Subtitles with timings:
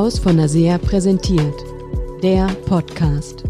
[0.00, 1.62] Haus von Nasea präsentiert.
[2.22, 3.44] Der Podcast.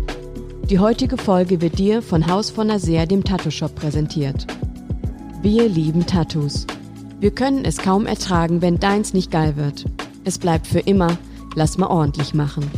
[0.68, 4.48] Die heutige Folge wird dir von Haus von Nasea, dem Tattoo-Shop, präsentiert.
[5.42, 6.66] Wir lieben Tattoos.
[7.20, 9.84] Wir können es kaum ertragen, wenn deins nicht geil wird.
[10.24, 11.16] Es bleibt für immer,
[11.54, 12.68] lass mal ordentlich machen.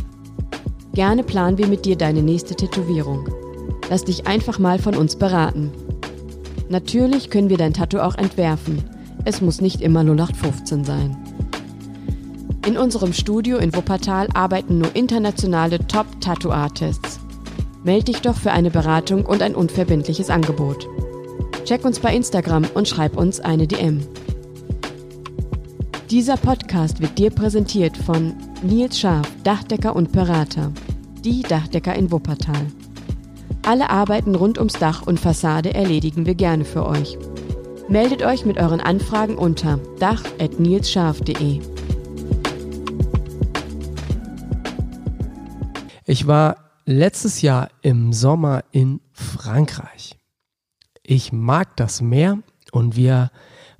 [0.93, 3.27] Gerne planen wir mit dir deine nächste Tätowierung.
[3.89, 5.71] Lass dich einfach mal von uns beraten.
[6.69, 8.83] Natürlich können wir dein Tattoo auch entwerfen.
[9.25, 11.22] Es muss nicht immer 0815 sein.
[12.65, 17.19] In unserem Studio in Wuppertal arbeiten nur internationale Top-Tattoo-Artists.
[17.83, 20.87] Meld dich doch für eine Beratung und ein unverbindliches Angebot.
[21.65, 23.99] Check uns bei Instagram und schreib uns eine DM.
[26.09, 30.71] Dieser Podcast wird dir präsentiert von Nils Scharf, Dachdecker und Berater.
[31.25, 32.67] Die Dachdecker in Wuppertal.
[33.65, 37.17] Alle Arbeiten rund ums Dach und Fassade erledigen wir gerne für euch.
[37.89, 41.72] Meldet euch mit euren Anfragen unter dach.nilsscharf.de.
[46.13, 50.19] Ich war letztes Jahr im Sommer in Frankreich.
[51.01, 52.37] Ich mag das Meer
[52.71, 53.31] und wir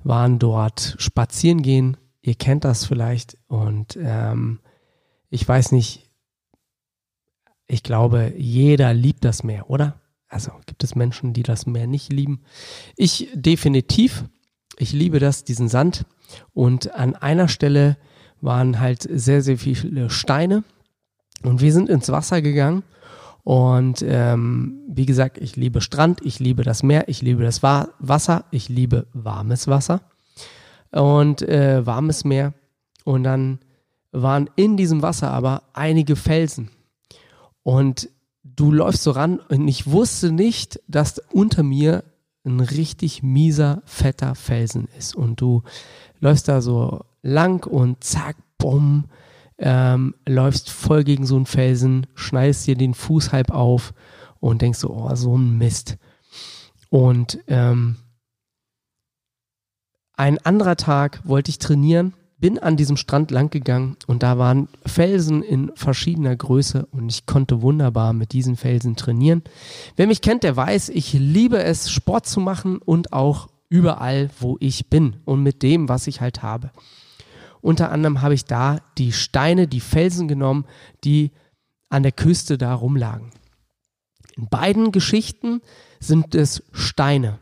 [0.02, 1.96] waren dort spazieren gehen.
[2.22, 4.58] Ihr kennt das vielleicht und ähm,
[5.30, 6.10] ich weiß nicht,
[7.68, 10.00] ich glaube, jeder liebt das Meer, oder?
[10.26, 12.42] Also gibt es Menschen, die das Meer nicht lieben.
[12.96, 14.24] Ich definitiv.
[14.76, 16.04] Ich liebe das, diesen Sand.
[16.52, 17.96] Und an einer Stelle
[18.40, 20.64] waren halt sehr, sehr viele Steine.
[21.44, 22.82] Und wir sind ins Wasser gegangen.
[23.44, 27.88] Und ähm, wie gesagt, ich liebe Strand, ich liebe das Meer, ich liebe das Wa
[27.98, 30.00] Wasser, ich liebe warmes Wasser
[30.90, 32.54] und äh, warmes Meer.
[33.04, 33.58] Und dann
[34.12, 36.70] waren in diesem Wasser aber einige Felsen.
[37.62, 38.08] Und
[38.42, 42.04] du läufst so ran und ich wusste nicht, dass unter mir
[42.46, 45.14] ein richtig mieser, fetter Felsen ist.
[45.14, 45.62] Und du
[46.20, 49.04] läufst da so lang und zack, bumm,
[49.58, 53.94] ähm, läufst voll gegen so einen Felsen, schneidest dir den Fuß halb auf
[54.40, 55.96] und denkst so, oh, so ein Mist.
[56.90, 57.96] Und ähm,
[60.16, 64.68] ein anderer Tag wollte ich trainieren, bin an diesem Strand lang gegangen und da waren
[64.84, 69.42] Felsen in verschiedener Größe und ich konnte wunderbar mit diesen Felsen trainieren.
[69.96, 74.56] Wer mich kennt, der weiß, ich liebe es, Sport zu machen und auch überall, wo
[74.60, 76.70] ich bin und mit dem, was ich halt habe.
[77.64, 80.66] Unter anderem habe ich da die Steine, die Felsen genommen,
[81.02, 81.30] die
[81.88, 83.30] an der Küste da rumlagen.
[84.36, 85.62] In beiden Geschichten
[85.98, 87.38] sind es Steine.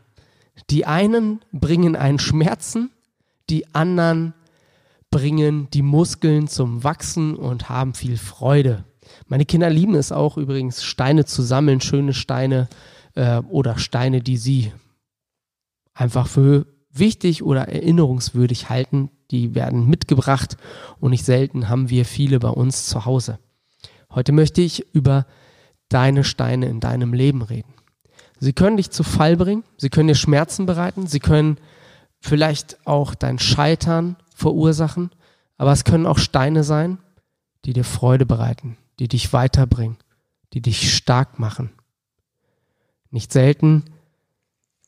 [0.69, 2.89] Die einen bringen einen Schmerzen,
[3.49, 4.33] die anderen
[5.11, 8.85] bringen die Muskeln zum Wachsen und haben viel Freude.
[9.27, 12.69] Meine Kinder lieben es auch übrigens, Steine zu sammeln, schöne Steine
[13.15, 14.71] äh, oder Steine, die sie
[15.93, 20.57] einfach für wichtig oder erinnerungswürdig halten, die werden mitgebracht
[20.99, 23.39] und nicht selten haben wir viele bei uns zu Hause.
[24.11, 25.25] Heute möchte ich über
[25.89, 27.73] deine Steine in deinem Leben reden.
[28.39, 31.57] Sie können dich zu Fall bringen, sie können dir Schmerzen bereiten, sie können
[32.19, 35.09] vielleicht auch dein Scheitern verursachen,
[35.57, 36.99] aber es können auch Steine sein,
[37.65, 39.97] die dir Freude bereiten, die dich weiterbringen,
[40.53, 41.71] die dich stark machen.
[43.09, 43.83] Nicht selten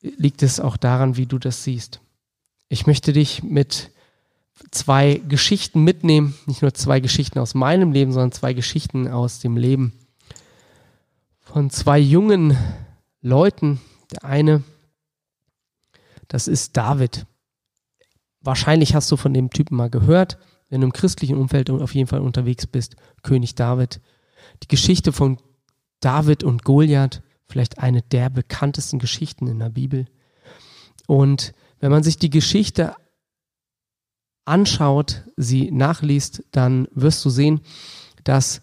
[0.02, 2.00] liegt es auch daran, wie du das siehst.
[2.70, 3.90] Ich möchte dich mit
[4.72, 9.58] zwei Geschichten mitnehmen, nicht nur zwei Geschichten aus meinem Leben, sondern zwei Geschichten aus dem
[9.58, 9.94] Leben
[11.42, 12.58] von zwei jungen
[13.22, 13.80] Leuten.
[14.12, 14.64] Der eine,
[16.28, 17.26] das ist David.
[18.42, 20.38] Wahrscheinlich hast du von dem Typen mal gehört,
[20.70, 24.02] wenn du im christlichen Umfeld auf jeden Fall unterwegs bist, König David.
[24.64, 25.38] Die Geschichte von
[26.00, 30.06] David und Goliath, vielleicht eine der bekanntesten Geschichten in der Bibel.
[31.08, 32.96] Und wenn man sich die Geschichte
[34.46, 37.62] anschaut, sie nachliest, dann wirst du sehen,
[38.24, 38.62] dass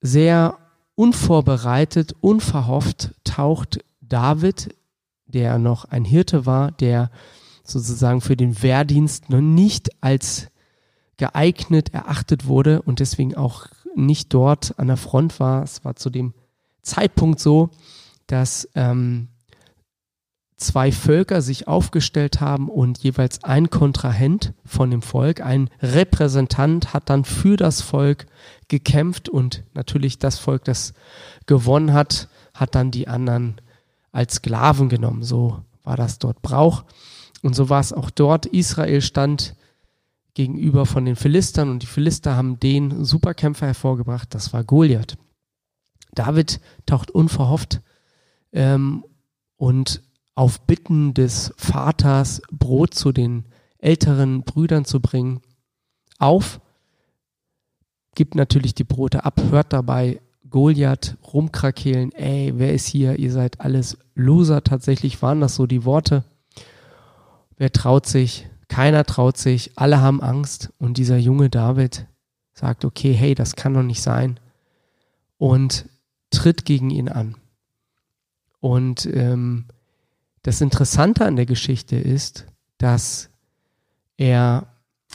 [0.00, 0.58] sehr
[0.94, 4.74] unvorbereitet, unverhofft taucht David,
[5.26, 7.10] der noch ein Hirte war, der
[7.64, 10.48] sozusagen für den Wehrdienst noch nicht als
[11.16, 15.62] geeignet erachtet wurde und deswegen auch nicht dort an der Front war.
[15.62, 16.34] Es war zu dem
[16.82, 17.70] Zeitpunkt so,
[18.26, 19.28] dass ähm,
[20.56, 27.10] zwei Völker sich aufgestellt haben und jeweils ein Kontrahent von dem Volk, ein Repräsentant hat
[27.10, 28.26] dann für das Volk
[28.68, 30.94] gekämpft und natürlich das Volk, das
[31.46, 33.60] gewonnen hat, hat dann die anderen
[34.12, 35.22] als Sklaven genommen.
[35.22, 36.84] So war das dort Brauch.
[37.42, 38.46] Und so war es auch dort.
[38.46, 39.54] Israel stand
[40.32, 45.16] gegenüber von den Philistern und die Philister haben den Superkämpfer hervorgebracht, das war Goliath.
[46.12, 47.80] David taucht unverhofft
[48.52, 49.04] ähm,
[49.56, 50.02] und
[50.36, 53.46] auf Bitten des Vaters Brot zu den
[53.78, 55.40] älteren Brüdern zu bringen,
[56.18, 56.60] auf,
[58.14, 63.18] gibt natürlich die Brote ab, hört dabei Goliath rumkrakehlen, ey, wer ist hier?
[63.18, 64.62] Ihr seid alles Loser.
[64.62, 66.24] Tatsächlich waren das so die Worte.
[67.56, 68.48] Wer traut sich?
[68.68, 69.72] Keiner traut sich.
[69.76, 70.72] Alle haben Angst.
[70.78, 72.06] Und dieser junge David
[72.52, 74.38] sagt, okay, hey, das kann doch nicht sein.
[75.36, 75.86] Und
[76.30, 77.36] tritt gegen ihn an.
[78.60, 79.66] Und ähm,
[80.46, 82.46] das Interessante an der Geschichte ist,
[82.78, 83.30] dass
[84.16, 84.68] er,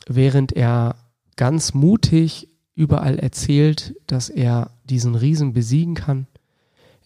[0.05, 0.97] während er
[1.37, 6.27] ganz mutig überall erzählt, dass er diesen Riesen besiegen kann,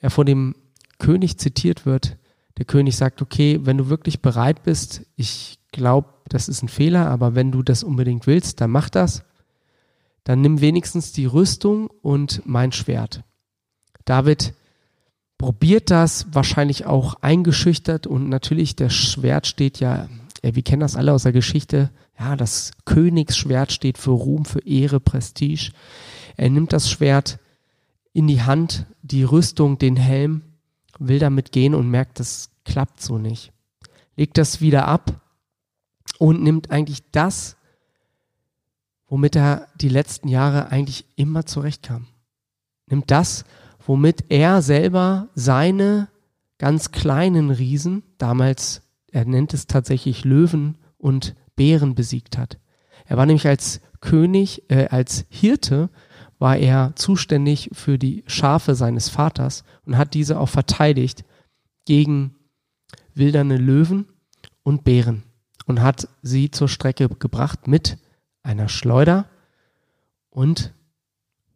[0.01, 0.55] er vor dem
[0.97, 2.17] König zitiert wird.
[2.57, 7.07] Der König sagt, okay, wenn du wirklich bereit bist, ich glaube, das ist ein Fehler,
[7.11, 9.23] aber wenn du das unbedingt willst, dann mach das.
[10.23, 13.21] Dann nimm wenigstens die Rüstung und mein Schwert.
[14.03, 14.55] David
[15.37, 20.07] probiert das, wahrscheinlich auch eingeschüchtert und natürlich das Schwert steht ja,
[20.43, 21.89] ja, wir kennen das alle aus der Geschichte,
[22.19, 25.71] ja, das Königsschwert steht für Ruhm, für Ehre, Prestige.
[26.37, 27.39] Er nimmt das Schwert
[28.13, 30.41] in die Hand, die Rüstung, den Helm,
[30.99, 33.51] will damit gehen und merkt, das klappt so nicht.
[34.15, 35.19] Legt das wieder ab
[36.19, 37.57] und nimmt eigentlich das,
[39.07, 42.07] womit er die letzten Jahre eigentlich immer zurechtkam.
[42.87, 43.43] Nimmt das,
[43.85, 46.09] womit er selber seine
[46.57, 52.59] ganz kleinen Riesen, damals, er nennt es tatsächlich Löwen und Bären besiegt hat.
[53.05, 55.89] Er war nämlich als König, äh, als Hirte,
[56.39, 61.23] war er zuständig für die Schafe seines Vaters und hat diese auch verteidigt
[61.85, 62.35] gegen
[63.13, 64.07] wilderne Löwen
[64.63, 65.23] und Bären
[65.65, 67.97] und hat sie zur Strecke gebracht mit
[68.43, 69.29] einer Schleuder
[70.29, 70.73] und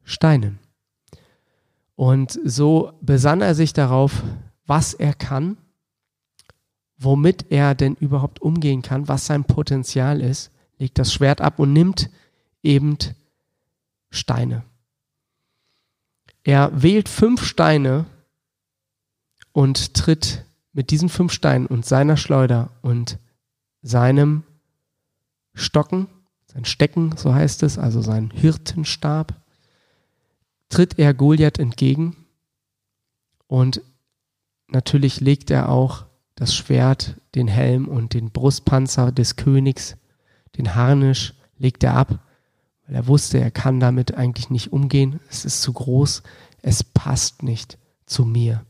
[0.03, 0.59] Steinen.
[1.99, 4.23] Und so besann er sich darauf,
[4.65, 5.57] was er kann,
[6.97, 11.73] womit er denn überhaupt umgehen kann, was sein Potenzial ist, legt das Schwert ab und
[11.73, 12.09] nimmt
[12.63, 12.97] eben
[14.11, 14.63] Steine.
[16.45, 18.05] Er wählt fünf Steine
[19.51, 23.19] und tritt mit diesen fünf Steinen und seiner Schleuder und
[23.81, 24.43] seinem
[25.53, 26.07] Stocken,
[26.45, 29.38] sein Stecken, so heißt es, also sein Hirtenstab,
[30.69, 32.15] tritt er Goliath entgegen
[33.47, 33.81] und
[34.67, 36.05] natürlich legt er auch
[36.35, 39.97] das Schwert, den Helm und den Brustpanzer des Königs,
[40.57, 42.19] den Harnisch, legt er ab,
[42.85, 45.19] weil er wusste, er kann damit eigentlich nicht umgehen.
[45.29, 46.23] Es ist zu groß,
[46.61, 48.65] es passt nicht zu mir.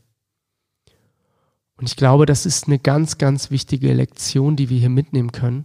[1.76, 5.64] Und ich glaube, das ist eine ganz, ganz wichtige Lektion, die wir hier mitnehmen können.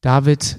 [0.00, 0.58] David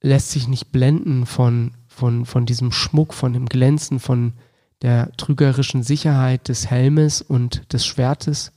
[0.00, 4.32] lässt sich nicht blenden von von, von diesem Schmuck, von dem Glänzen, von
[4.80, 8.52] der trügerischen Sicherheit des Helmes und des Schwertes.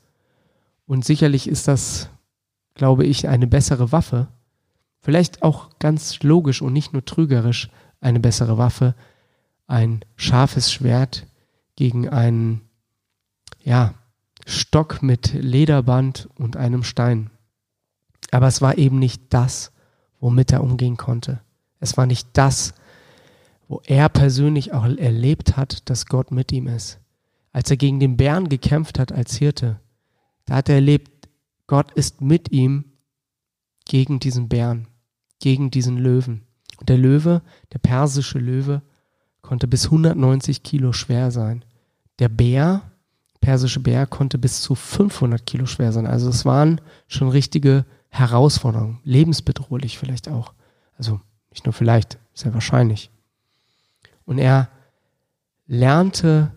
[0.85, 2.09] Und sicherlich ist das,
[2.73, 4.29] glaube ich, eine bessere Waffe.
[5.01, 7.69] Vielleicht auch ganz logisch und nicht nur trügerisch
[7.99, 8.95] eine bessere Waffe.
[9.67, 11.27] Ein scharfes Schwert
[11.75, 12.61] gegen einen,
[13.61, 13.93] ja,
[14.45, 17.29] Stock mit Lederband und einem Stein.
[18.31, 19.73] Aber es war eben nicht das,
[20.21, 21.41] womit er umgehen konnte.
[21.81, 22.73] Es war nicht das,
[23.73, 26.99] wo er persönlich auch erlebt hat, dass Gott mit ihm ist.
[27.51, 29.79] Als er gegen den Bären gekämpft hat als Hirte,
[30.45, 31.27] da hat er erlebt,
[31.65, 32.85] Gott ist mit ihm
[33.85, 34.89] gegen diesen Bären,
[35.39, 36.43] gegen diesen Löwen.
[36.77, 37.41] Und der Löwe,
[37.73, 38.83] der persische Löwe,
[39.41, 41.65] konnte bis 190 Kilo schwer sein.
[42.19, 42.83] Der Bär,
[43.41, 46.05] persische Bär, konnte bis zu 500 Kilo schwer sein.
[46.05, 50.53] Also es waren schon richtige Herausforderungen, lebensbedrohlich vielleicht auch.
[50.95, 53.09] Also nicht nur vielleicht, sehr wahrscheinlich.
[54.25, 54.69] Und er
[55.65, 56.51] lernte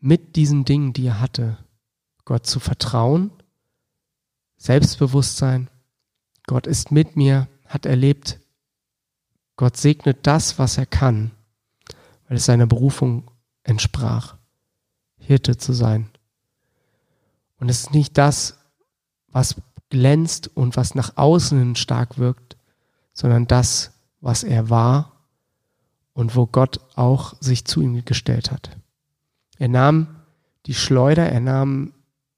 [0.00, 1.58] mit diesen Dingen, die er hatte,
[2.24, 3.30] Gott zu vertrauen,
[4.56, 5.68] Selbstbewusstsein.
[6.46, 8.38] Gott ist mit mir, hat erlebt,
[9.56, 11.32] Gott segnet das, was er kann,
[12.28, 13.30] weil es seiner Berufung
[13.64, 14.36] entsprach,
[15.18, 16.10] Hirte zu sein.
[17.58, 18.58] Und es ist nicht das,
[19.28, 19.56] was
[19.88, 22.56] glänzt und was nach außen stark wirkt,
[23.12, 25.11] sondern das, was er war
[26.14, 28.76] und wo Gott auch sich zu ihm gestellt hat.
[29.58, 30.08] Er nahm
[30.66, 31.92] die Schleuder, er nahm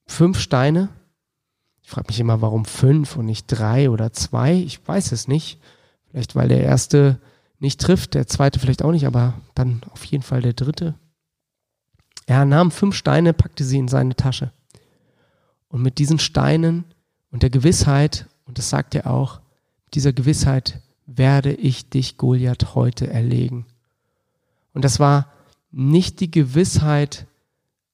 [0.07, 0.89] fünf Steine.
[1.83, 4.55] Ich frage mich immer, warum fünf und nicht drei oder zwei?
[4.55, 5.61] Ich weiß es nicht.
[6.11, 7.19] Vielleicht weil der erste
[7.59, 10.95] nicht trifft, der zweite vielleicht auch nicht, aber dann auf jeden Fall der dritte.
[12.27, 14.53] Er nahm fünf Steine, packte sie in seine Tasche.
[15.69, 16.85] Und mit diesen Steinen
[17.31, 19.41] und der Gewissheit, und das sagt er auch,
[19.93, 23.67] dieser Gewissheit werde ich dich, Goliath, heute erlegen.
[24.73, 25.33] Und das war
[25.71, 27.27] nicht die Gewissheit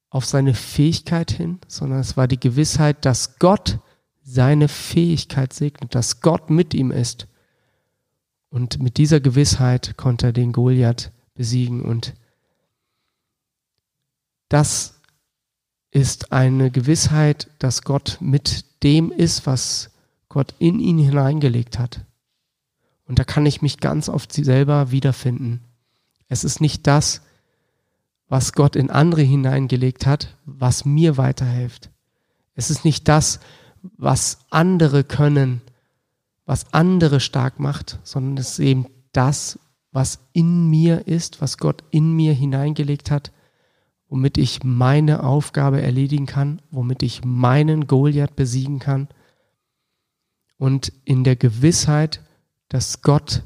[0.09, 3.79] auf seine Fähigkeit hin, sondern es war die Gewissheit, dass Gott
[4.23, 7.27] seine Fähigkeit segnet, dass Gott mit ihm ist.
[8.49, 11.81] Und mit dieser Gewissheit konnte er den Goliath besiegen.
[11.81, 12.13] Und
[14.49, 14.99] das
[15.91, 19.91] ist eine Gewissheit, dass Gott mit dem ist, was
[20.27, 22.01] Gott in ihn hineingelegt hat.
[23.11, 25.59] Und da kann ich mich ganz oft selber wiederfinden.
[26.29, 27.23] Es ist nicht das,
[28.29, 31.89] was Gott in andere hineingelegt hat, was mir weiterhilft.
[32.55, 33.41] Es ist nicht das,
[33.97, 35.59] was andere können,
[36.45, 39.59] was andere stark macht, sondern es ist eben das,
[39.91, 43.33] was in mir ist, was Gott in mir hineingelegt hat,
[44.07, 49.09] womit ich meine Aufgabe erledigen kann, womit ich meinen Goliath besiegen kann
[50.55, 52.21] und in der Gewissheit,
[52.71, 53.43] dass Gott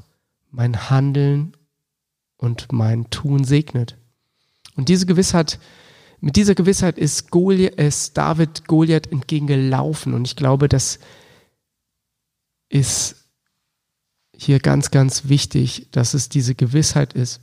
[0.52, 1.56] mein Handeln
[2.36, 3.98] und mein Tun segnet.
[4.76, 5.58] Und diese Gewissheit,
[6.20, 10.14] mit dieser Gewissheit ist, Goliath, ist David Goliath entgegengelaufen.
[10.14, 11.00] Und ich glaube, das
[12.68, 13.16] ist
[14.32, 17.40] hier ganz, ganz wichtig, dass es diese Gewissheit ist,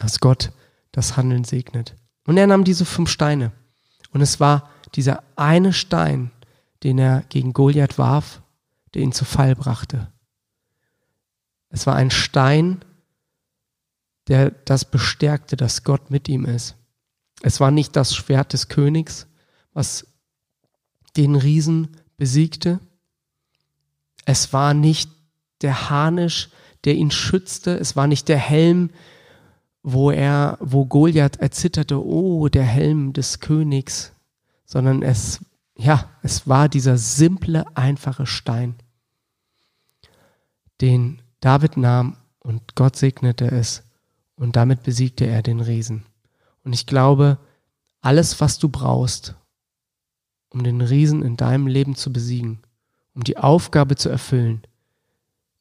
[0.00, 0.50] dass Gott
[0.90, 1.94] das Handeln segnet.
[2.24, 3.52] Und er nahm diese fünf Steine.
[4.10, 6.32] Und es war dieser eine Stein,
[6.82, 8.42] den er gegen Goliath warf,
[8.92, 10.10] der ihn zu Fall brachte.
[11.70, 12.84] Es war ein Stein,
[14.28, 16.76] der das bestärkte, dass Gott mit ihm ist.
[17.42, 19.26] Es war nicht das Schwert des Königs,
[19.72, 20.06] was
[21.16, 22.80] den Riesen besiegte.
[24.24, 25.10] Es war nicht
[25.62, 26.50] der Harnisch,
[26.84, 27.76] der ihn schützte.
[27.78, 28.90] Es war nicht der Helm,
[29.82, 34.12] wo er, wo Goliath erzitterte, oh, der Helm des Königs,
[34.64, 35.40] sondern es,
[35.76, 38.74] ja, es war dieser simple, einfache Stein,
[40.80, 43.82] den David nahm und Gott segnete es
[44.36, 46.06] und damit besiegte er den Riesen.
[46.64, 47.38] Und ich glaube,
[48.00, 49.34] alles, was du brauchst,
[50.50, 52.60] um den Riesen in deinem Leben zu besiegen,
[53.14, 54.62] um die Aufgabe zu erfüllen,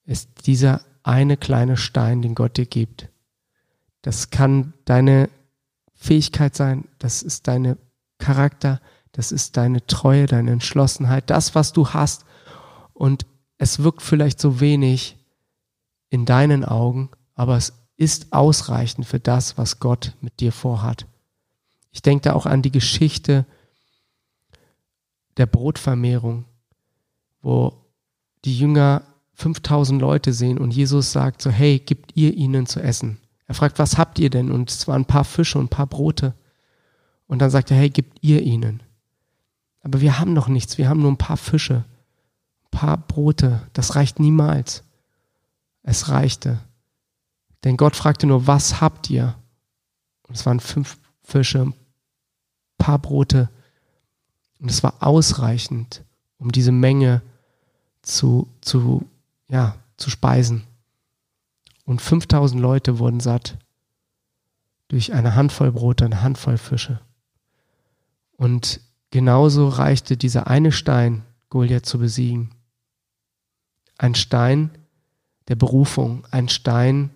[0.05, 3.09] ist dieser eine kleine Stein, den Gott dir gibt.
[4.01, 5.29] Das kann deine
[5.93, 7.77] Fähigkeit sein, das ist deine
[8.17, 12.25] Charakter, das ist deine Treue, deine Entschlossenheit, das, was du hast.
[12.93, 13.25] Und
[13.57, 15.17] es wirkt vielleicht so wenig
[16.09, 21.07] in deinen Augen, aber es ist ausreichend für das, was Gott mit dir vorhat.
[21.91, 23.45] Ich denke da auch an die Geschichte
[25.37, 26.45] der Brotvermehrung,
[27.41, 27.73] wo
[28.43, 33.19] die Jünger 5000 Leute sehen und Jesus sagt so, hey, gibt ihr ihnen zu essen?
[33.47, 34.51] Er fragt, was habt ihr denn?
[34.51, 36.33] Und es waren ein paar Fische und ein paar Brote.
[37.27, 38.81] Und dann sagt er, hey, gibt ihr ihnen?
[39.81, 41.85] Aber wir haben noch nichts, wir haben nur ein paar Fische,
[42.65, 43.61] ein paar Brote.
[43.73, 44.83] Das reicht niemals.
[45.87, 46.59] Es reichte.
[47.63, 49.35] Denn Gott fragte nur, was habt ihr?
[50.27, 51.73] Und es waren fünf Fische, ein
[52.79, 53.51] paar Brote.
[54.59, 56.03] Und es war ausreichend,
[56.39, 57.21] um diese Menge
[58.01, 59.07] zu, zu,
[59.47, 60.63] ja, zu speisen.
[61.85, 63.59] Und 5000 Leute wurden satt
[64.87, 66.99] durch eine Handvoll Brote, eine Handvoll Fische.
[68.37, 72.55] Und genauso reichte dieser eine Stein, Goliath zu besiegen.
[73.99, 74.71] Ein Stein
[75.47, 77.11] der Berufung, ein Stein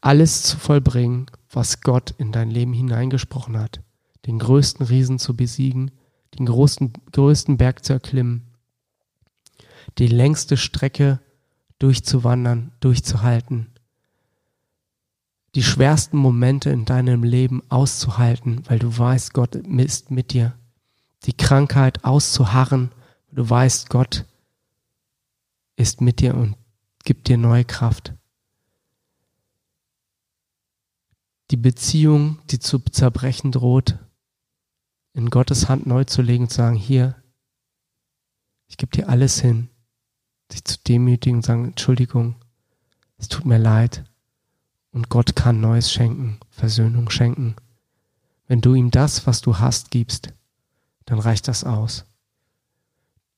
[0.00, 3.80] alles zu vollbringen, was Gott in dein Leben hineingesprochen hat.
[4.26, 5.90] Den größten Riesen zu besiegen,
[6.38, 8.42] den größten, größten Berg zu erklimmen,
[9.98, 11.20] die längste Strecke
[11.78, 13.70] durchzuwandern, durchzuhalten,
[15.54, 20.54] die schwersten Momente in deinem Leben auszuhalten, weil du weißt, Gott ist mit dir,
[21.24, 22.90] die Krankheit auszuharren,
[23.32, 24.24] du weißt, Gott
[25.76, 26.56] ist mit dir und
[27.04, 28.14] gibt dir neue Kraft.
[31.50, 33.98] die Beziehung, die zu zerbrechen droht,
[35.12, 37.14] in Gottes Hand neu zu legen und zu sagen, hier,
[38.66, 39.68] ich gebe dir alles hin,
[40.50, 42.36] sich zu demütigen und sagen, Entschuldigung,
[43.18, 44.04] es tut mir leid.
[44.90, 47.56] Und Gott kann Neues schenken, Versöhnung schenken.
[48.46, 50.32] Wenn du ihm das, was du hast, gibst,
[51.04, 52.04] dann reicht das aus.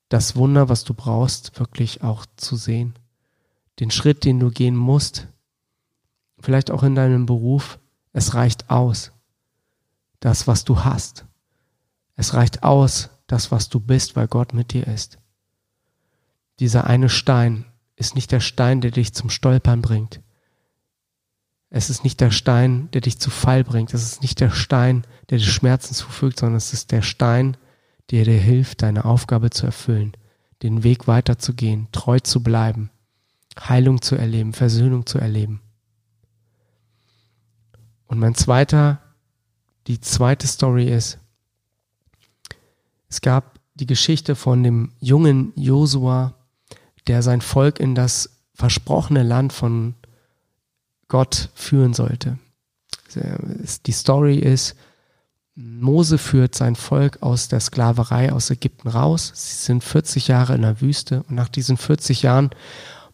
[0.09, 2.95] Das Wunder, was du brauchst, wirklich auch zu sehen.
[3.81, 5.27] Den Schritt, den du gehen musst,
[6.39, 7.79] vielleicht auch in deinem Beruf,
[8.13, 9.13] es reicht aus,
[10.21, 11.27] das, was du hast.
[12.15, 15.19] Es reicht aus, das, was du bist, weil Gott mit dir ist.
[16.61, 20.21] Dieser eine Stein ist nicht der Stein, der dich zum Stolpern bringt.
[21.69, 23.93] Es ist nicht der Stein, der dich zu Fall bringt.
[23.93, 27.57] Es ist nicht der Stein, der dir Schmerzen zufügt, sondern es ist der Stein,
[28.11, 30.13] der dir hilft, deine Aufgabe zu erfüllen,
[30.63, 32.91] den Weg weiterzugehen, treu zu bleiben,
[33.59, 35.61] Heilung zu erleben, Versöhnung zu erleben.
[38.07, 39.01] Und mein zweiter,
[39.87, 41.19] die zweite Story ist,
[43.09, 46.35] es gab die Geschichte von dem jungen Josua,
[47.07, 49.95] der sein Volk in das versprochene Land von
[51.09, 52.39] Gott führen sollte.
[53.87, 54.77] Die Story ist,
[55.57, 59.33] Mose führt sein Volk aus der Sklaverei aus Ägypten raus.
[59.35, 62.51] Sie sind 40 Jahre in der Wüste und nach diesen 40 Jahren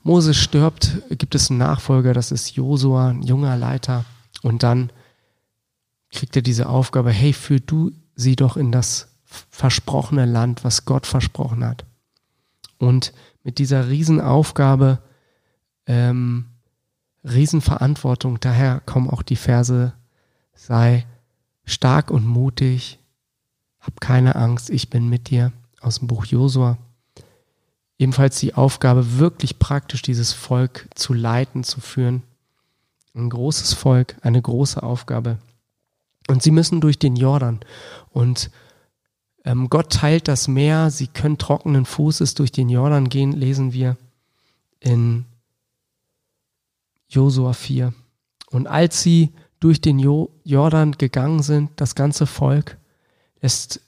[0.03, 4.05] Mose stirbt, gibt es einen Nachfolger, das ist Josua, ein junger Leiter.
[4.43, 4.91] Und dann
[6.11, 11.07] kriegt er diese Aufgabe, hey, führ du sie doch in das versprochene Land, was Gott
[11.07, 11.85] versprochen hat.
[12.79, 13.13] Und
[13.45, 14.99] mit dieser Riesenaufgabe,
[15.87, 16.47] ähm,
[17.23, 19.93] Riesenverantwortung, daher kommen auch die Verse,
[20.55, 21.07] sei
[21.65, 22.99] stark und mutig,
[23.81, 26.79] hab keine Angst, ich bin mit dir, aus dem Buch Josua.
[27.99, 32.23] Ebenfalls die Aufgabe, wirklich praktisch dieses Volk zu leiten, zu führen.
[33.15, 35.39] Ein großes Volk, eine große Aufgabe.
[36.29, 37.61] Und sie müssen durch den Jordan.
[38.11, 38.51] Und
[39.45, 43.97] ähm, Gott teilt das Meer, sie können trockenen Fußes durch den Jordan gehen, lesen wir
[44.79, 45.25] in
[47.09, 47.93] Josua 4.
[48.51, 52.79] Und als sie durch den jo Jordan gegangen sind, das ganze Volk,
[53.41, 53.81] lässt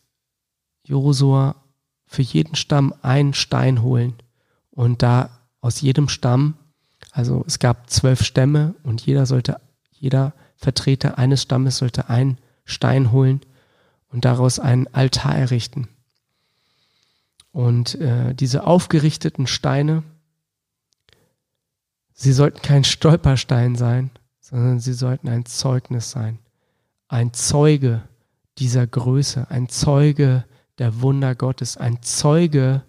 [0.85, 1.57] Josua
[2.07, 4.15] für jeden Stamm einen Stein holen.
[4.71, 6.55] Und da aus jedem Stamm,
[7.11, 13.11] also es gab zwölf Stämme und jeder sollte, jeder Vertreter eines Stammes sollte einen Stein
[13.11, 13.41] holen
[14.11, 15.89] und daraus einen Altar errichten.
[17.51, 20.05] Und äh, diese aufgerichteten Steine,
[22.13, 24.11] sie sollten kein Stolperstein sein,
[24.45, 26.39] sondern sie sollten ein Zeugnis sein.
[27.09, 28.03] Ein Zeuge
[28.59, 30.45] dieser Größe, ein Zeuge
[30.77, 32.83] der Wunder Gottes, ein Zeuge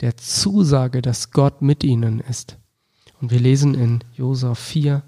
[0.00, 2.56] der Zusage, dass Gott mit ihnen ist.
[3.20, 5.02] Und wir lesen in Josua 4,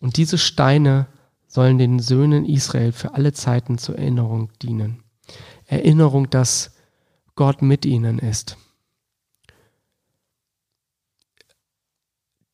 [0.00, 1.08] und diese Steine
[1.46, 5.02] sollen den Söhnen Israel für alle Zeiten zur Erinnerung dienen.
[5.66, 6.74] Erinnerung, dass
[7.34, 8.56] Gott mit ihnen ist.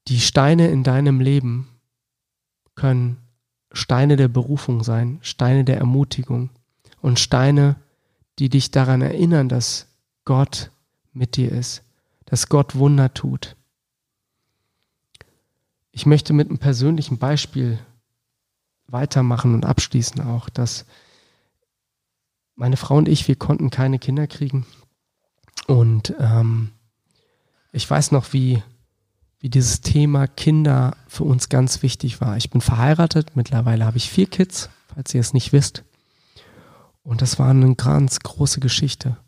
[0.09, 1.68] Die Steine in deinem Leben
[2.74, 3.18] können
[3.72, 6.50] Steine der Berufung sein, Steine der Ermutigung
[7.00, 7.76] und Steine,
[8.38, 9.87] die dich daran erinnern, dass
[10.24, 10.70] Gott
[11.12, 11.82] mit dir ist,
[12.24, 13.56] dass Gott Wunder tut.
[15.92, 17.78] Ich möchte mit einem persönlichen Beispiel
[18.87, 20.87] weitermachen und abschließen auch, dass
[22.56, 24.66] meine Frau und ich, wir konnten keine Kinder kriegen.
[25.66, 26.70] Und ähm,
[27.72, 28.62] ich weiß noch, wie,
[29.44, 32.38] wie dieses Thema Kinder für uns ganz wichtig war.
[32.38, 35.85] Ich bin verheiratet, mittlerweile habe ich vier Kids, falls ihr es nicht wisst.
[37.02, 39.18] Und das war eine ganz große Geschichte.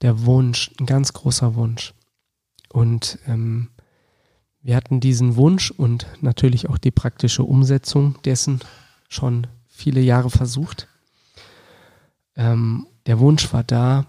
[0.00, 1.92] Der Wunsch, ein ganz großer Wunsch.
[2.70, 3.68] Und ähm,
[4.62, 8.60] wir hatten diesen Wunsch und natürlich auch die praktische Umsetzung dessen
[9.10, 10.88] schon viele Jahre versucht.
[12.36, 14.06] Ähm, der Wunsch war da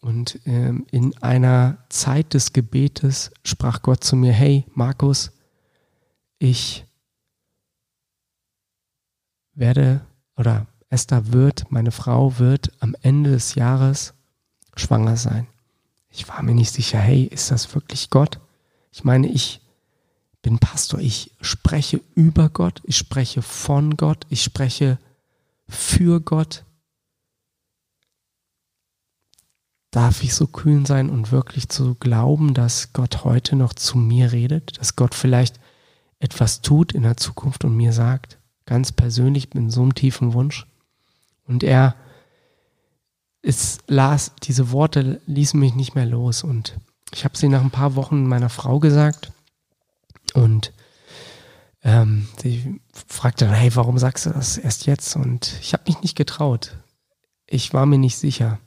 [0.00, 5.32] und ähm, in einer Zeit des Gebetes sprach Gott zu mir, hey Markus,
[6.38, 6.84] ich
[9.54, 10.00] werde
[10.36, 14.14] oder Esther wird, meine Frau wird am Ende des Jahres
[14.76, 15.46] schwanger sein.
[16.10, 18.40] Ich war mir nicht sicher, hey, ist das wirklich Gott?
[18.92, 19.60] Ich meine, ich
[20.42, 24.98] bin Pastor, ich spreche über Gott, ich spreche von Gott, ich spreche
[25.68, 26.64] für Gott.
[29.90, 34.32] Darf ich so kühn sein und wirklich zu glauben, dass Gott heute noch zu mir
[34.32, 35.58] redet, dass Gott vielleicht
[36.18, 40.66] etwas tut in der Zukunft und mir sagt, ganz persönlich mit so einem tiefen Wunsch.
[41.46, 41.94] Und er
[43.42, 46.44] es las, diese Worte ließen mich nicht mehr los.
[46.44, 46.78] Und
[47.12, 49.32] ich habe sie nach ein paar Wochen meiner Frau gesagt.
[50.34, 50.72] Und
[51.82, 55.16] ähm, sie fragte dann, hey, warum sagst du das erst jetzt?
[55.16, 56.76] Und ich habe mich nicht getraut.
[57.46, 58.58] Ich war mir nicht sicher.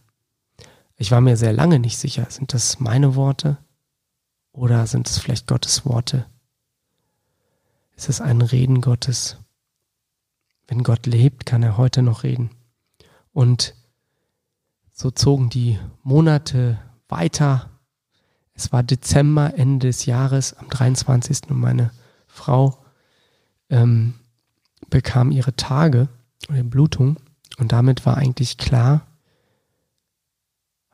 [1.01, 2.27] Ich war mir sehr lange nicht sicher.
[2.29, 3.57] Sind das meine Worte?
[4.51, 6.27] Oder sind es vielleicht Gottes Worte?
[7.95, 9.37] Ist es ein Reden Gottes?
[10.67, 12.51] Wenn Gott lebt, kann er heute noch reden.
[13.33, 13.73] Und
[14.91, 17.71] so zogen die Monate weiter.
[18.53, 21.49] Es war Dezember, Ende des Jahres, am 23.
[21.49, 21.89] und meine
[22.27, 22.77] Frau
[23.71, 24.13] ähm,
[24.91, 26.09] bekam ihre Tage
[26.47, 27.17] oder Blutung
[27.57, 29.07] und damit war eigentlich klar,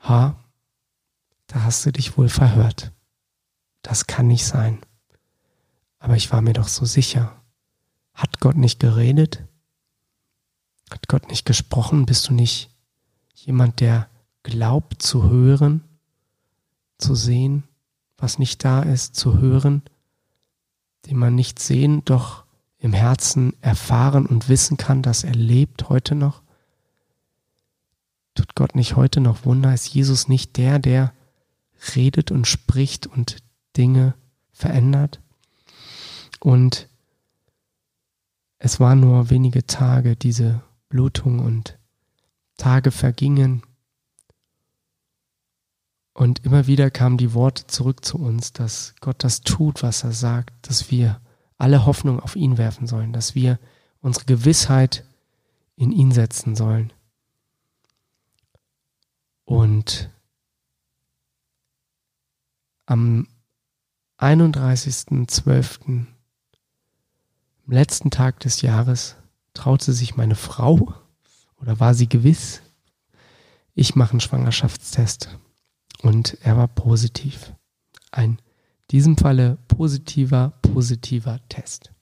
[0.08, 0.44] ha,
[1.48, 2.92] da hast du dich wohl verhört.
[3.82, 4.82] Das kann nicht sein.
[6.00, 7.42] Aber ich war mir doch so sicher.
[8.14, 9.44] Hat Gott nicht geredet?
[10.90, 12.06] Hat Gott nicht gesprochen?
[12.06, 12.70] Bist du nicht
[13.34, 14.10] jemand, der
[14.44, 15.84] glaubt zu hören,
[16.98, 17.64] zu sehen,
[18.18, 19.84] was nicht da ist, zu hören,
[21.06, 22.46] den man nicht sehen, doch
[22.80, 26.42] im Herzen erfahren und wissen kann, dass er lebt heute noch?
[28.38, 29.74] Tut Gott nicht heute noch Wunder?
[29.74, 31.12] Ist Jesus nicht der, der
[31.96, 33.38] redet und spricht und
[33.76, 34.14] Dinge
[34.52, 35.20] verändert?
[36.40, 36.88] Und
[38.60, 41.80] es waren nur wenige Tage, diese Blutung und
[42.58, 43.64] Tage vergingen.
[46.14, 50.12] Und immer wieder kamen die Worte zurück zu uns, dass Gott das tut, was er
[50.12, 51.22] sagt, dass wir
[51.58, 53.58] alle Hoffnung auf ihn werfen sollen, dass wir
[54.00, 55.06] unsere Gewissheit
[55.76, 56.94] in ihn setzen sollen.
[59.48, 60.10] Und
[62.86, 63.30] am
[64.20, 66.08] 31.12., am
[67.66, 69.16] letzten Tag des Jahres,
[69.54, 70.94] traute sich meine Frau
[71.62, 72.62] oder war sie gewiss,
[73.74, 75.40] ich mache einen Schwangerschaftstest.
[76.02, 77.54] Und er war positiv.
[78.12, 78.38] Ein, in
[78.92, 81.94] diesem Falle positiver, positiver Test.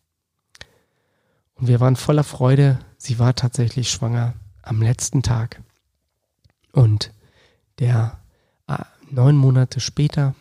[1.54, 2.80] Und wir waren voller Freude.
[2.98, 5.62] Sie war tatsächlich schwanger am letzten Tag.
[6.72, 7.14] Und
[7.80, 8.20] der
[8.68, 10.36] äh, neun Monate später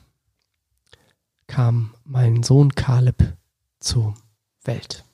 [1.46, 3.36] kam mein Sohn Kaleb
[3.80, 4.14] zur
[4.64, 5.04] Welt.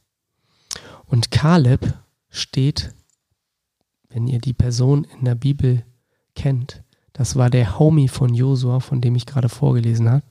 [1.06, 1.94] Und Kaleb
[2.28, 2.94] steht,
[4.08, 5.84] wenn ihr die Person in der Bibel
[6.34, 10.22] kennt, das war der Homie von Josua, von dem ich gerade vorgelesen habe,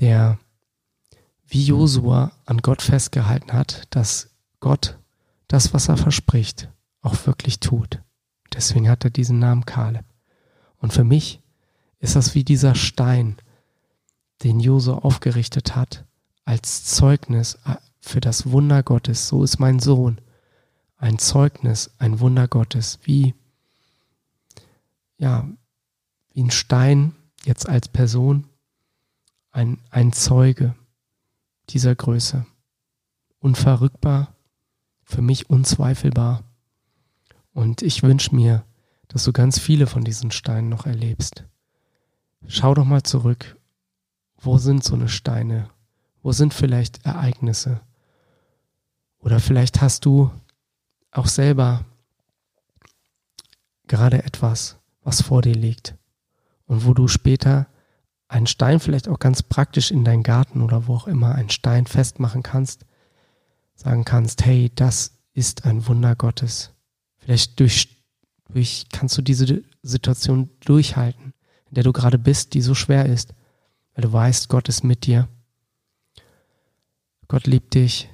[0.00, 0.38] der
[1.46, 4.98] wie Josua an Gott festgehalten hat, dass Gott
[5.48, 6.68] das, was er verspricht,
[7.00, 8.02] auch wirklich tut.
[8.52, 10.04] Deswegen hat er diesen Namen Kaleb.
[10.84, 11.40] Und für mich
[11.98, 13.38] ist das wie dieser Stein,
[14.42, 16.04] den Josua aufgerichtet hat,
[16.44, 17.58] als Zeugnis
[18.00, 19.26] für das Wunder Gottes.
[19.26, 20.20] So ist mein Sohn
[20.98, 23.32] ein Zeugnis, ein Wunder Gottes, wie,
[25.16, 25.48] ja,
[26.34, 27.14] wie ein Stein
[27.46, 28.46] jetzt als Person,
[29.52, 30.74] ein, ein Zeuge
[31.70, 32.44] dieser Größe.
[33.38, 34.34] Unverrückbar,
[35.02, 36.44] für mich unzweifelbar.
[37.54, 38.66] Und ich wünsche mir,
[39.14, 41.44] dass du ganz viele von diesen Steinen noch erlebst.
[42.48, 43.56] Schau doch mal zurück.
[44.36, 45.70] Wo sind so eine Steine?
[46.20, 47.80] Wo sind vielleicht Ereignisse?
[49.20, 50.32] Oder vielleicht hast du
[51.12, 51.84] auch selber
[53.86, 55.94] gerade etwas, was vor dir liegt
[56.66, 57.68] und wo du später
[58.26, 61.86] einen Stein vielleicht auch ganz praktisch in deinen Garten oder wo auch immer einen Stein
[61.86, 62.84] festmachen kannst,
[63.76, 66.72] sagen kannst, hey, das ist ein Wunder Gottes.
[67.18, 68.03] Vielleicht durch,
[68.48, 71.34] durch kannst du diese Situation durchhalten,
[71.68, 73.34] in der du gerade bist, die so schwer ist,
[73.94, 75.28] weil du weißt, Gott ist mit dir.
[77.28, 78.10] Gott liebt dich.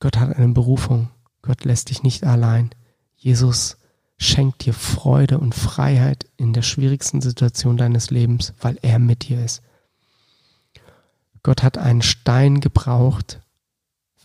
[0.00, 1.10] Gott hat eine Berufung.
[1.42, 2.70] Gott lässt dich nicht allein.
[3.16, 3.76] Jesus
[4.18, 9.44] schenkt dir Freude und Freiheit in der schwierigsten Situation deines Lebens, weil er mit dir
[9.44, 9.62] ist.
[11.42, 13.40] Gott hat einen Stein gebraucht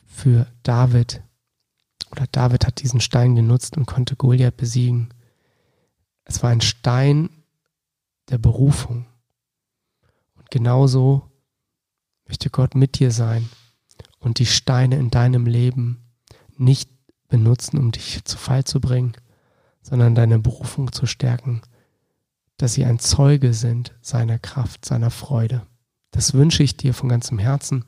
[0.06, 1.24] für David.
[2.12, 5.10] Oder David hat diesen Stein genutzt und konnte Goliath besiegen.
[6.27, 7.29] Es war ein Stein
[8.29, 9.05] der Berufung.
[10.35, 11.31] Und genauso
[12.27, 13.49] möchte Gott mit dir sein
[14.19, 16.03] und die Steine in deinem Leben
[16.57, 16.89] nicht
[17.29, 19.13] benutzen, um dich zu Fall zu bringen,
[19.81, 21.61] sondern deine Berufung zu stärken,
[22.57, 25.65] dass sie ein Zeuge sind seiner Kraft, seiner Freude.
[26.11, 27.85] Das wünsche ich dir von ganzem Herzen,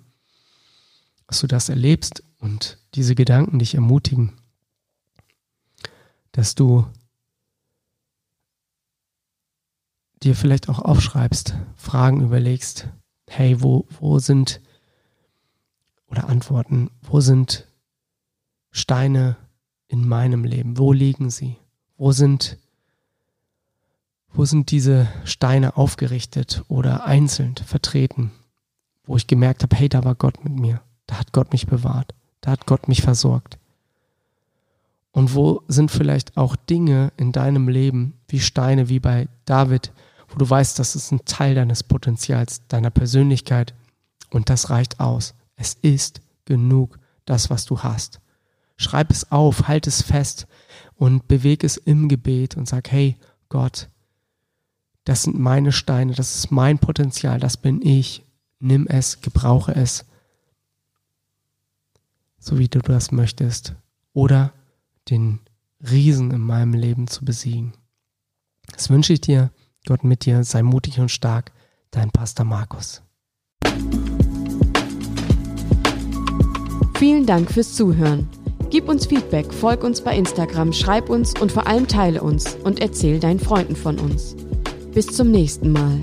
[1.28, 4.34] dass du das erlebst und diese Gedanken dich ermutigen,
[6.32, 6.88] dass du
[10.24, 12.90] dir vielleicht auch aufschreibst, Fragen überlegst,
[13.28, 14.62] hey, wo, wo sind,
[16.08, 17.68] oder Antworten, wo sind
[18.72, 19.38] Steine
[19.88, 20.78] in meinem Leben?
[20.78, 21.58] Wo liegen sie?
[21.98, 22.58] Wo sind,
[24.32, 28.32] wo sind diese Steine aufgerichtet oder einzeln vertreten?
[29.04, 30.82] Wo ich gemerkt habe, hey, da war Gott mit mir.
[31.08, 32.14] Da hat Gott mich bewahrt.
[32.42, 33.58] Da hat Gott mich versorgt.
[35.12, 39.92] Und wo sind vielleicht auch Dinge in deinem Leben wie Steine, wie bei David,
[40.30, 43.74] wo du weißt, das ist ein Teil deines Potenzials, deiner Persönlichkeit
[44.30, 45.34] und das reicht aus.
[45.56, 48.20] Es ist genug, das, was du hast.
[48.78, 50.48] Schreib es auf, halt es fest
[50.96, 53.18] und bewege es im Gebet und sag, hey
[53.50, 53.90] Gott,
[55.04, 58.24] das sind meine Steine, das ist mein Potenzial, das bin ich.
[58.60, 60.06] Nimm es, gebrauche es,
[62.40, 63.76] so wie du das möchtest.
[64.14, 64.54] Oder
[65.10, 65.40] den
[65.82, 67.74] Riesen in meinem Leben zu besiegen.
[68.74, 69.52] Das wünsche ich dir.
[69.88, 71.52] Gott mit dir, sei mutig und stark.
[71.92, 73.02] Dein Pastor Markus.
[76.98, 78.28] Vielen Dank fürs Zuhören.
[78.70, 82.82] Gib uns Feedback, folg uns bei Instagram, schreib uns und vor allem teile uns und
[82.82, 84.36] erzähl deinen Freunden von uns.
[84.94, 86.00] Bis zum nächsten Mal.